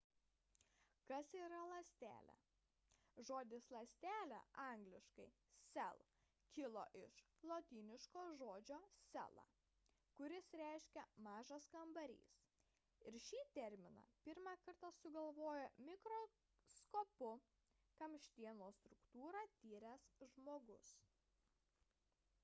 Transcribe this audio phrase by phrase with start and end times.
[1.09, 2.35] kas yra ląstelė?
[3.29, 4.95] žodis ląstelė angl.
[5.73, 5.99] cell
[6.57, 7.19] kilo iš
[7.51, 8.79] lotyniško žodžio
[9.15, 9.45] cella
[10.21, 12.31] kuris reiškia mažas kambarys
[13.11, 17.31] ir šį terminą pirmą kartą sugalvojo mikroskopu
[18.01, 20.95] kamštienos struktūrą tyręs žmogus